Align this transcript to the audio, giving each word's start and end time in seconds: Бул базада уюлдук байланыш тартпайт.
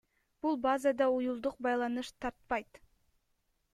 Бул 0.45 0.55
базада 0.61 1.09
уюлдук 1.17 1.61
байланыш 1.67 2.11
тартпайт. 2.25 2.81